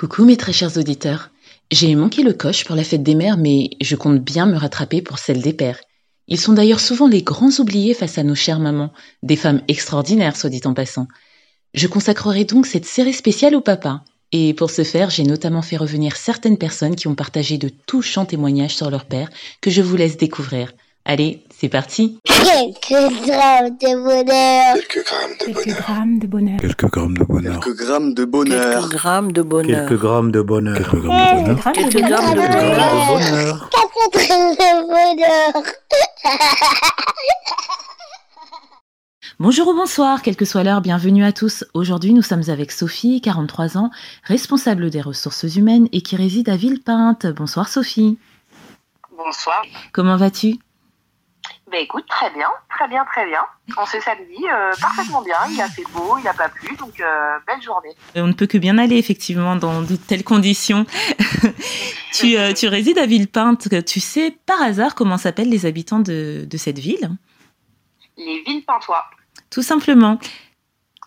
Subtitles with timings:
[0.00, 1.28] Coucou mes très chers auditeurs.
[1.70, 5.02] J'ai manqué le coche pour la fête des mères, mais je compte bien me rattraper
[5.02, 5.78] pour celle des pères.
[6.26, 10.38] Ils sont d'ailleurs souvent les grands oubliés face à nos chères mamans, des femmes extraordinaires,
[10.38, 11.06] soit dit en passant.
[11.74, 14.02] Je consacrerai donc cette série spéciale au papa.
[14.32, 18.24] Et pour ce faire, j'ai notamment fait revenir certaines personnes qui ont partagé de touchants
[18.24, 19.28] témoignages sur leur père
[19.60, 20.72] que je vous laisse découvrir.
[21.10, 24.76] Allez, c'est parti Quelques grammes de bonheur.
[24.76, 25.82] Quelques grammes de Quelques bonheur.
[25.82, 26.60] grammes de bonheur.
[26.60, 28.70] Quelques grammes de bonheur.
[28.70, 29.88] Quelques grammes de bonheur.
[29.88, 30.76] Quelques grammes de bonheur.
[30.76, 31.72] Quelques grammes de bonheur.
[31.72, 31.72] Quelques grammes de bonheur.
[31.72, 33.06] Quelques grammes de bonheur.
[33.08, 33.70] bonheur.
[33.70, 35.64] Quatre grammes de bonheur.
[39.40, 41.64] Bonjour ou bonsoir, quelle que soit l'heure, bienvenue à tous.
[41.74, 43.90] Aujourd'hui, nous sommes avec Sophie, 43 ans,
[44.22, 47.26] responsable des ressources humaines et qui réside à Villepinte.
[47.26, 48.16] Bonsoir Sophie.
[49.16, 49.64] Bonsoir.
[49.92, 50.60] Comment vas-tu
[51.70, 53.40] Ben écoute, très bien, très bien, très bien.
[53.76, 55.36] On s'est samedi, euh, parfaitement bien.
[55.50, 57.94] Il a fait beau, il a pas plu, donc euh, belle journée.
[58.16, 60.84] On ne peut que bien aller effectivement dans de telles conditions.
[62.12, 63.68] tu, euh, tu résides à Villepinte.
[63.84, 67.10] Tu sais par hasard comment s'appellent les habitants de, de cette ville?
[68.16, 69.04] Les villes pintois,
[69.50, 70.18] Tout simplement.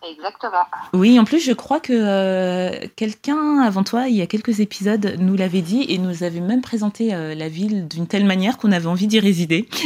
[0.09, 0.63] Exactement.
[0.93, 5.15] Oui, en plus, je crois que euh, quelqu'un avant toi, il y a quelques épisodes,
[5.19, 8.71] nous l'avait dit et nous avait même présenté euh, la ville d'une telle manière qu'on
[8.71, 9.67] avait envie d'y résider.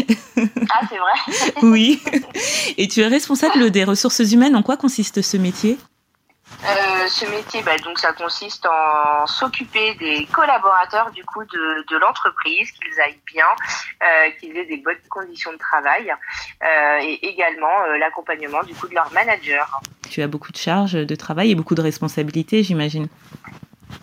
[0.69, 1.99] Ah, c'est vrai oui.
[2.77, 4.55] Et tu es responsable des ressources humaines.
[4.55, 5.77] En quoi consiste ce métier?
[6.63, 11.97] Euh, Ce métier, bah, donc ça consiste en s'occuper des collaborateurs du coup de, de
[11.97, 13.45] l'entreprise, qu'ils aillent bien,
[14.03, 16.11] euh, qu'ils aient des bonnes conditions de travail,
[16.63, 19.81] euh, et également l'accompagnement du coup de leur manager.
[20.09, 23.07] Tu as beaucoup de charges de travail et beaucoup de responsabilités, j'imagine.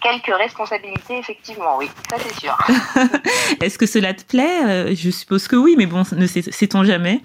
[0.03, 2.57] Quelques responsabilités, effectivement, oui, ça c'est sûr.
[3.63, 4.65] Est-ce que cela te plaît?
[4.67, 7.21] Euh, Je suppose que oui, mais bon, ne sait- sait-on jamais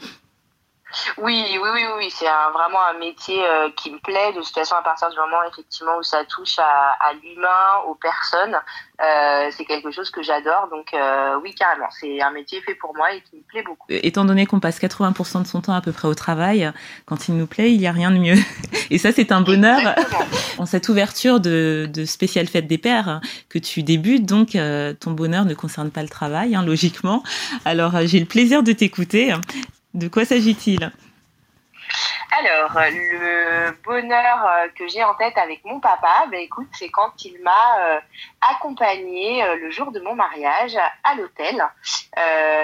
[1.17, 4.33] Oui, oui, oui, oui, c'est vraiment un métier euh, qui me plaît.
[4.33, 7.95] De toute façon, à partir du moment effectivement où ça touche à, à l'humain, aux
[7.95, 8.55] personnes,
[9.01, 10.67] euh, c'est quelque chose que j'adore.
[10.71, 13.85] Donc euh, oui, carrément, c'est un métier fait pour moi et qui me plaît beaucoup.
[13.89, 16.71] Étant donné qu'on passe 80% de son temps à peu près au travail,
[17.05, 18.37] quand il nous plaît, il n'y a rien de mieux.
[18.89, 19.79] Et ça, c'est un bonheur.
[19.79, 20.19] Exactement.
[20.57, 24.57] En cette ouverture de, de spéciale fête des pères que tu débutes, donc
[24.99, 27.23] ton bonheur ne concerne pas le travail, hein, logiquement.
[27.63, 29.33] Alors j'ai le plaisir de t'écouter.
[29.93, 30.91] De quoi s'agit-il?
[32.31, 37.41] Alors, le bonheur euh, que j'ai en tête avec mon papa, ben c'est quand il
[37.41, 37.99] m'a euh,
[38.51, 41.61] accompagnée euh, le jour de mon mariage à l'hôtel,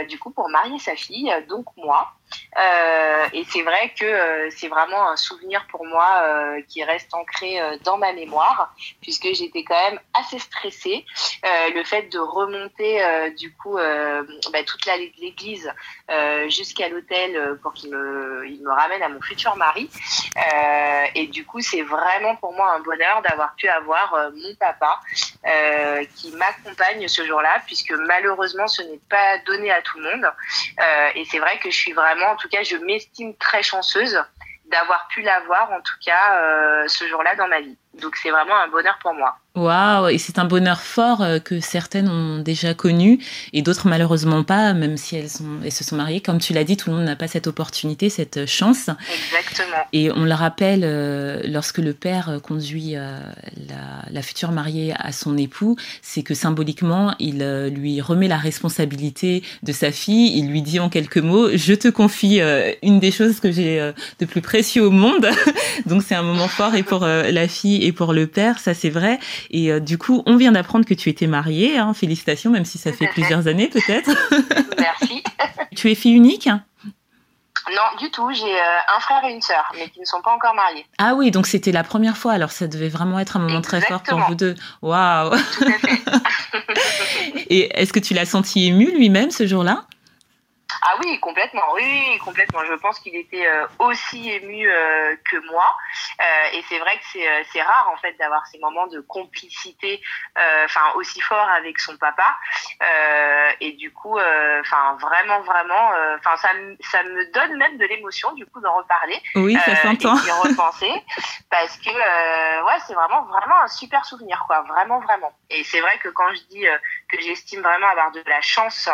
[0.08, 2.14] du coup pour marier sa fille, donc moi.
[2.58, 7.14] Euh, et c'est vrai que euh, c'est vraiment un souvenir pour moi euh, qui reste
[7.14, 11.06] ancré dans ma mémoire, puisque j'étais quand même assez stressée.
[11.44, 13.02] Le fait de remonter
[13.38, 14.86] du coup bah, toute
[15.20, 15.72] l'église
[16.48, 19.90] jusqu'à l'hôtel pour qu'il me, il me ramène à mon futur mari.
[21.16, 25.00] Et du coup, c'est vraiment pour moi un bonheur d'avoir pu avoir mon papa
[26.16, 30.32] qui m'accompagne ce jour-là, puisque malheureusement, ce n'est pas donné à tout le monde.
[31.16, 34.22] Et c'est vrai que je suis vraiment, en tout cas, je m'estime très chanceuse
[34.66, 37.78] d'avoir pu l'avoir, en tout cas, euh, ce jour-là dans ma vie.
[38.02, 39.38] Donc c'est vraiment un bonheur pour moi.
[39.56, 43.20] Waouh Et c'est un bonheur fort euh, que certaines ont déjà connu
[43.54, 46.20] et d'autres malheureusement pas, même si elles, sont, elles se sont mariées.
[46.20, 48.90] Comme tu l'as dit, tout le monde n'a pas cette opportunité, cette chance.
[48.90, 49.78] Exactement.
[49.94, 53.18] Et on le rappelle, euh, lorsque le père euh, conduit euh,
[53.70, 58.38] la, la future mariée à son époux, c'est que symboliquement, il euh, lui remet la
[58.38, 60.38] responsabilité de sa fille.
[60.38, 63.80] Il lui dit en quelques mots, je te confie euh, une des choses que j'ai
[63.80, 65.28] euh, de plus précieux au monde.
[65.86, 68.74] Donc c'est un moment fort et pour euh, la fille et pour le père, ça
[68.74, 69.20] c'est vrai.
[69.52, 71.78] Et euh, du coup, on vient d'apprendre que tu étais mariée.
[71.78, 74.10] Hein, félicitations, même si ça fait plusieurs années peut-être.
[74.80, 75.24] Merci.
[75.76, 78.32] tu es fille unique Non, du tout.
[78.34, 80.86] J'ai euh, un frère et une sœur, mais qui ne sont pas encore mariés.
[80.98, 83.82] Ah oui, donc c'était la première fois, alors ça devait vraiment être un moment très
[83.82, 84.56] fort pour vous deux.
[84.82, 85.36] Waouh.
[87.50, 89.86] Et est-ce que tu l'as senti ému lui-même ce jour-là?
[90.82, 91.64] Ah oui, complètement.
[91.74, 92.64] Oui, complètement.
[92.66, 95.74] Je pense qu'il était euh, aussi ému euh, que moi.
[96.22, 97.20] Euh, et c'est vrai que
[97.52, 100.02] c'est rare en fait d'avoir ces moments de complicité,
[100.66, 102.38] enfin aussi fort avec son papa.
[103.62, 104.18] Et du coup,
[104.62, 108.76] enfin vraiment, vraiment, enfin ça, me- ça me donne même de l'émotion du coup d'en
[108.76, 109.22] reparler.
[109.36, 110.18] Oui, ça s'entend.
[110.18, 110.92] et d'y repenser
[111.50, 115.98] parce que ouais c'est vraiment vraiment un super souvenir quoi vraiment vraiment et c'est vrai
[116.00, 116.66] que quand je dis
[117.10, 118.90] que j'estime vraiment avoir de la chance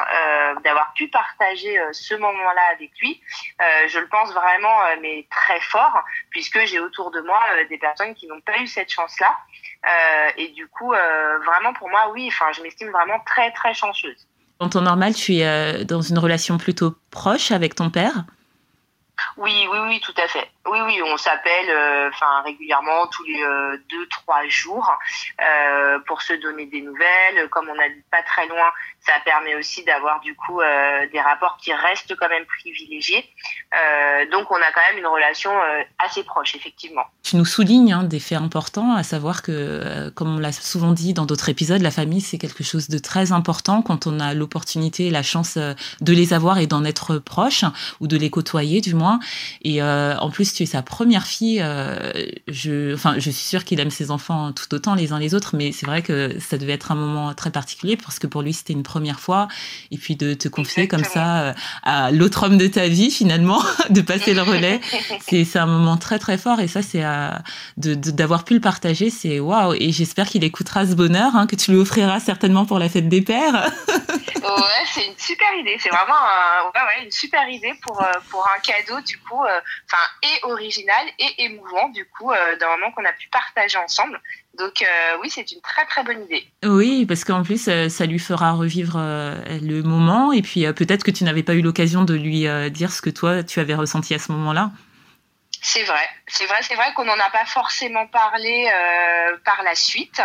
[0.64, 3.22] d'avoir pu partager euh, ce moment-là avec lui.
[3.60, 7.40] Euh, je le pense vraiment euh, mais très fort puisque j'ai autour de moi
[7.70, 9.38] des personnes qui n'ont pas eu cette chance-là.
[10.38, 14.28] Et du coup vraiment pour moi oui enfin je m'estime vraiment très très chanceuse.
[14.60, 18.26] En temps normal, tu es dans une relation plutôt proche avec ton père?
[19.38, 20.50] Oui, oui, oui, tout à fait.
[20.68, 22.10] Oui, oui, on s'appelle, euh,
[22.46, 24.92] régulièrement tous les euh, deux, trois jours
[25.42, 27.50] euh, pour se donner des nouvelles.
[27.50, 30.60] Comme on n'habite pas très loin, ça permet aussi d'avoir du coup
[31.12, 33.26] des rapports qui restent quand même privilégiés.
[34.32, 35.52] donc on a quand même une relation
[35.98, 37.06] assez proche, effectivement.
[37.24, 41.14] Tu nous soulignes hein, des faits importants, à savoir que, comme on l'a souvent dit
[41.14, 45.10] dans d'autres épisodes, la famille c'est quelque chose de très important quand on a l'opportunité,
[45.10, 47.66] la chance de les avoir et d'en être proche
[48.00, 49.11] ou de les côtoyer du moins.
[49.64, 51.62] Et en plus tu es sa première fille.
[51.62, 52.12] Euh,
[52.48, 55.56] je, enfin, je suis sûre qu'il aime ses enfants tout autant les uns les autres,
[55.56, 58.54] mais c'est vrai que ça devait être un moment très particulier parce que pour lui
[58.54, 59.48] c'était une première fois.
[59.92, 61.54] Et puis de te confier comme ça euh,
[61.84, 64.80] à l'autre homme de ta vie finalement, de passer le relais,
[65.28, 66.60] c'est un moment très très fort.
[66.60, 67.04] Et ça, c'est
[67.78, 69.74] d'avoir pu le partager, c'est waouh.
[69.74, 73.10] Et j'espère qu'il écoutera ce bonheur, hein, que tu lui offriras certainement pour la fête
[73.10, 73.72] des pères.
[73.88, 75.78] ouais, c'est une super idée.
[75.80, 76.16] C'est vraiment
[77.04, 81.90] une super idée pour, euh, pour un cadeau du coup, enfin et original et émouvant
[81.90, 84.20] du coup euh, d'un moment qu'on a pu partager ensemble.
[84.58, 86.46] Donc euh, oui, c'est une très très bonne idée.
[86.64, 91.12] Oui, parce qu'en plus, euh, ça lui fera revivre le moment et puis peut-être que
[91.12, 94.20] tu n'avais pas eu l'occasion de lui dire ce que toi, tu avais ressenti à
[94.20, 94.72] ce moment-là.
[95.64, 98.70] C'est vrai, c'est vrai, c'est vrai qu'on n'en a pas forcément parlé
[99.46, 100.22] par la suite.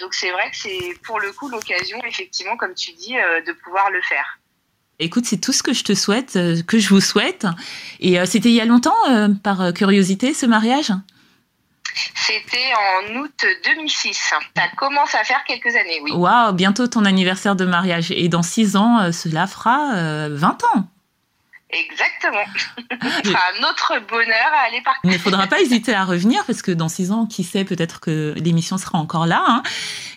[0.00, 3.90] donc c'est vrai que c'est pour le coup l'occasion, effectivement, comme tu dis, de pouvoir
[3.90, 4.38] le faire.
[5.00, 7.46] Écoute, c'est tout ce que je te souhaite, euh, que je vous souhaite.
[8.00, 10.92] Et euh, c'était il y a longtemps, euh, par curiosité, ce mariage?
[12.14, 14.14] C'était en août 2006.
[14.56, 16.12] Ça commence à faire quelques années, oui.
[16.12, 18.10] Waouh, bientôt ton anniversaire de mariage.
[18.10, 20.88] Et dans six ans, cela fera 20 ans.
[21.74, 22.44] Exactement.
[23.02, 25.00] Ce sera un autre bonheur à aller partager.
[25.04, 27.64] Mais il ne faudra pas hésiter à revenir parce que dans six ans, qui sait,
[27.64, 29.42] peut-être que l'émission sera encore là.
[29.46, 29.62] Hein.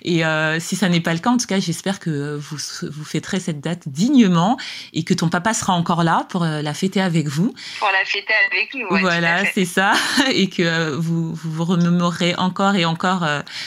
[0.04, 3.04] Et euh, si ça n'est pas le cas, en tout cas, j'espère que vous, vous
[3.04, 4.58] fêterez cette date dignement
[4.94, 7.54] et que ton papa sera encore là pour euh, la fêter avec vous.
[7.80, 8.88] Pour la fêter avec nous.
[9.00, 9.94] voilà, c'est ça.
[10.32, 13.26] Et que euh, vous, vous remémorerez encore et encore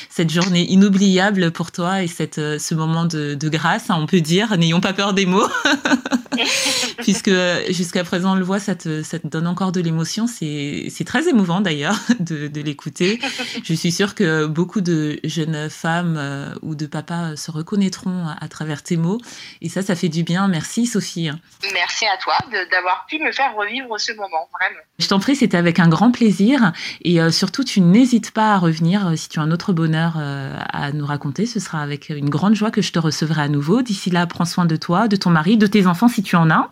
[0.08, 4.20] cette journée inoubliable pour toi et cette, ce moment de, de grâce, hein, on peut
[4.20, 4.56] dire.
[4.56, 5.48] N'ayons pas peur des mots.
[6.98, 7.30] Puisque
[7.70, 10.26] jusqu'à présent, on le voit, ça te, ça te donne encore de l'émotion.
[10.26, 13.18] C'est très émouvant d'ailleurs de, de l'écouter.
[13.64, 18.48] Je suis sûre que beaucoup de jeunes femmes euh, ou de papas se reconnaîtront à,
[18.48, 19.20] travers tes mots.
[19.62, 20.48] Et ça, ça fait du bien.
[20.48, 21.30] Merci Sophie.
[21.72, 22.34] Merci à toi
[22.70, 24.80] d'avoir pu me faire revivre ce moment, vraiment.
[24.98, 26.72] Je t'en prie, c'était avec un grand plaisir.
[27.02, 30.14] Et euh, surtout, tu n'hésites pas à revenir euh, si tu as un autre bonheur
[30.16, 31.46] à nous raconter.
[31.46, 33.82] Ce sera avec une grande joie que je te recevrai à nouveau.
[33.82, 36.50] D'ici là, prends soin de toi, de ton mari, de tes enfants si tu en
[36.50, 36.70] as.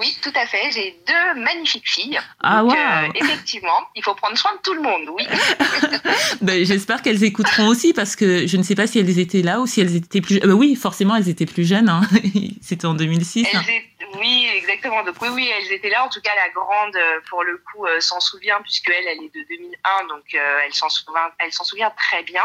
[0.00, 0.70] Oui, tout à fait.
[0.70, 2.18] J'ai deux magnifiques filles.
[2.42, 5.26] Ah Donc, euh, effectivement, il faut prendre soin de tout le monde, oui.
[6.40, 9.60] ben, J'espère qu'elles écouteront aussi parce que je ne sais pas si elles étaient là
[9.60, 10.40] ou si elles étaient plus.
[10.44, 11.88] Euh, oui, forcément, elles étaient plus jeunes.
[11.88, 12.00] Hein.
[12.62, 13.46] C'était en 2006.
[14.18, 15.02] Oui, exactement.
[15.04, 16.04] Donc oui, oui, elles étaient là.
[16.04, 19.34] En tout cas, la grande, euh, pour le coup, s'en souvient puisque elle, elle est
[19.34, 22.44] de 2001, donc elle s'en souvient, elle s'en souvient très bien.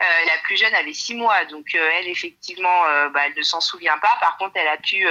[0.00, 4.16] la plus jeune avait six mois, donc elle, effectivement, bah, elle ne s'en souvient pas.
[4.20, 5.06] Par contre, elle a pu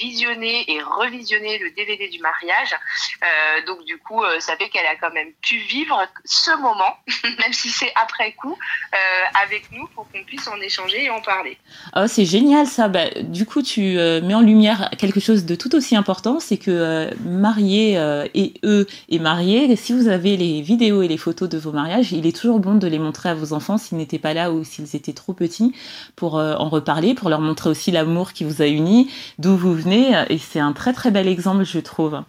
[0.00, 2.74] visionner et revisionner le DVD du mariage.
[3.22, 6.96] Euh, donc du coup, euh, ça fait qu'elle a quand même pu vivre ce moment,
[7.24, 8.96] même si c'est après coup, euh,
[9.42, 11.58] avec nous pour qu'on puisse en échanger et en parler.
[11.94, 12.88] Oh, c'est génial ça.
[12.88, 17.10] Bah, du coup, tu mets en lumière quelque chose de tout aussi important, c'est que
[17.24, 17.94] mariés
[18.34, 22.12] et eux et mariés, si vous avez les vidéos et les photos de vos mariages,
[22.12, 24.64] il est toujours bon de les montrer à vos enfants s'ils n'étaient pas là ou
[24.64, 25.74] s'ils étaient trop petits
[26.16, 29.89] pour en reparler, pour leur montrer aussi l'amour qui vous a unis, d'où vous venez.
[29.90, 32.22] Et c'est un très très bel exemple, je trouve.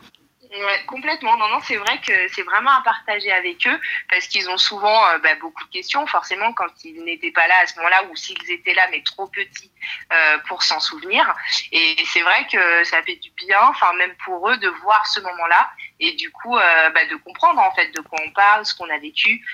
[0.51, 1.37] Ouais, complètement.
[1.37, 5.07] Non, non, c'est vrai que c'est vraiment à partager avec eux parce qu'ils ont souvent
[5.07, 6.05] euh, bah, beaucoup de questions.
[6.07, 9.27] Forcément, quand ils n'étaient pas là à ce moment-là ou s'ils étaient là mais trop
[9.27, 9.71] petits
[10.11, 11.33] euh, pour s'en souvenir.
[11.71, 15.21] Et c'est vrai que ça fait du bien, enfin même pour eux, de voir ce
[15.21, 18.75] moment-là et du coup euh, bah, de comprendre en fait de quoi on parle, ce
[18.75, 19.45] qu'on a vécu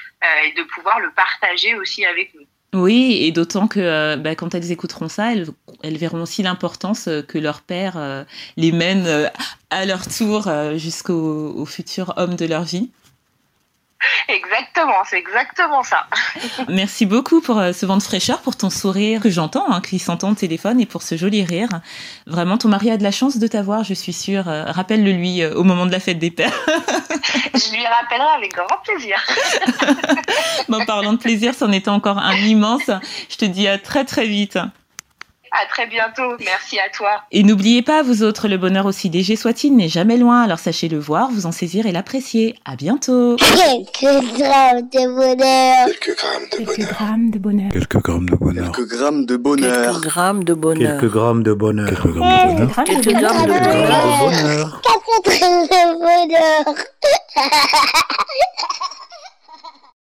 [0.45, 2.47] et de pouvoir le partager aussi avec nous.
[2.73, 7.21] Oui, et d'autant que euh, bah, quand elles écouteront ça, elles, verront aussi l'importance euh,
[7.21, 8.25] que leur père euh,
[8.57, 9.29] les mène
[9.69, 12.89] à leur tour jusqu'au futur homme de leur vie.
[14.27, 16.05] Exactement, c'est exactement ça.
[16.67, 19.99] Merci beaucoup pour euh, ce vent de fraîcheur, pour ton sourire que j'entends, hein, qui
[19.99, 21.69] s'entend au téléphone, et pour ce joli rire.
[22.25, 24.47] Vraiment, ton mari a de la chance de t'avoir, je suis sûre.
[24.47, 26.53] Euh, rappelle-le lui euh, au moment de la fête des pères.
[26.67, 29.17] je lui rappellerai avec grand plaisir.
[30.69, 32.89] bon, parlant de plaisir, c'en était encore un immense.
[33.29, 34.59] Je te dis à très très vite.
[35.59, 36.35] À très bientôt.
[36.39, 37.23] Merci à toi.
[37.31, 40.43] Et n'oubliez pas, vous autres, le bonheur aussi léger soit-il n'est jamais loin.
[40.43, 42.55] Alors sachez le voir, vous en saisir et l'apprécier.
[42.63, 43.37] À bientôt.
[43.37, 45.87] Quelques grammes de bonheur.
[45.87, 47.71] Quelques grammes de bonheur.
[47.71, 48.71] Quelques grammes de bonheur.
[48.71, 49.81] Quelques grammes de bonheur.
[49.81, 50.99] Quelques grammes de bonheur.
[50.99, 51.89] Quelques grammes de bonheur.
[51.89, 52.83] Quelques grammes de bonheur.
[52.85, 53.53] Quelques grammes de
[54.27, 54.81] bonheur.
[54.83, 56.75] Quelques grammes de bonheur.